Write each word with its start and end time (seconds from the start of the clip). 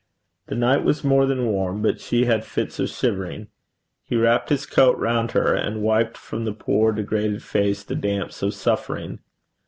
The 0.47 0.55
night 0.55 0.83
was 0.83 1.03
more 1.03 1.27
than 1.27 1.45
warm, 1.45 1.83
but 1.83 2.01
she 2.01 2.25
had 2.25 2.43
fits 2.43 2.79
of 2.79 2.89
shivering. 2.89 3.49
He 4.03 4.15
wrapped 4.15 4.49
his 4.49 4.65
coat 4.65 4.97
round 4.97 5.33
her, 5.33 5.53
and 5.53 5.83
wiped 5.83 6.17
from 6.17 6.43
the 6.43 6.53
poor 6.53 6.91
degraded 6.91 7.43
face 7.43 7.83
the 7.83 7.93
damps 7.93 8.41
of 8.41 8.55
suffering. 8.55 9.19